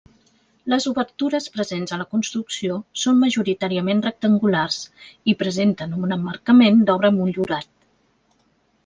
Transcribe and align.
Les 0.73 0.85
obertures 0.91 1.49
presents 1.57 1.91
a 1.97 1.99
la 2.01 2.07
construcció 2.13 2.77
són 3.01 3.19
majoritàriament 3.23 4.01
rectangulars 4.05 4.79
i 5.35 5.37
presenten 5.43 5.95
un 5.99 6.17
emmarcament 6.17 6.81
d'obra 6.89 7.13
motllurat. 7.19 7.71